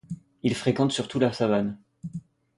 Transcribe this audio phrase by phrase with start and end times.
[0.41, 1.77] Ils fréquentent surtout la savane.